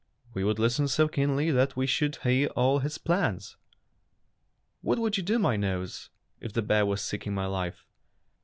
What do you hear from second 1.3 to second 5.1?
that we should hear all his plans." "What